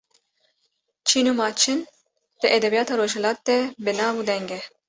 Çîn 1.07 1.25
û 1.31 1.33
Maçin 1.39 1.79
di 2.41 2.47
edebiyata 2.57 2.93
rojhilat 2.99 3.39
de 3.47 3.57
bi 3.83 3.91
nav 3.97 4.13
û 4.21 4.23
deng 4.29 4.49
e. 4.57 4.59